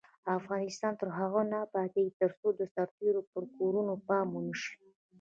[0.39, 4.73] افغانستان تر هغو نه ابادیږي، ترڅو د سرتیرو پر کورنیو پام ونشي.